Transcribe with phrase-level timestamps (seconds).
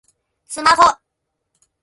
[0.47, 0.97] スマホ